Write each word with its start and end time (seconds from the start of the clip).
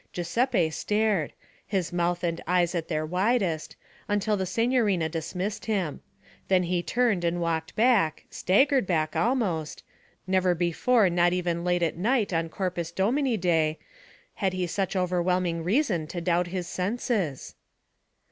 Giuseppe 0.13 0.71
stared, 0.71 1.31
his 1.63 1.93
mouth 1.93 2.23
and 2.23 2.41
eyes 2.47 2.73
at 2.73 2.87
their 2.87 3.05
widest, 3.05 3.75
until 4.07 4.35
the 4.35 4.47
signorina 4.47 5.07
dismissed 5.09 5.65
him; 5.65 6.01
then 6.47 6.63
he 6.63 6.81
turned 6.81 7.23
and 7.23 7.39
walked 7.39 7.75
back 7.75 8.25
staggered 8.31 8.87
back 8.87 9.15
almost 9.15 9.83
never 10.25 10.55
before 10.55 11.07
not 11.07 11.33
even 11.33 11.63
late 11.63 11.83
at 11.83 11.97
night 11.97 12.33
on 12.33 12.49
Corpus 12.49 12.89
Domini 12.91 13.37
day, 13.37 13.77
had 14.33 14.53
he 14.53 14.61
had 14.63 14.71
such 14.71 14.95
overwhelming 14.95 15.63
reason 15.63 16.07
to 16.07 16.19
doubt 16.19 16.47
his 16.47 16.67
senses. 16.67 17.53